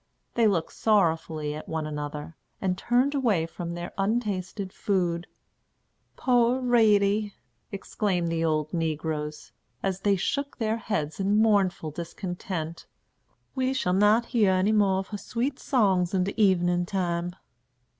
[0.33, 5.27] They looked sorrowfully at one another, and turned away from their untasted food.
[6.15, 7.33] "Poor Ratie!"
[7.71, 9.51] exclaimed the old negroes,
[9.83, 12.87] as they shook their heads in mournful discontent,
[13.53, 17.35] "we shall not hear any more her sweet songs in de evenin' time."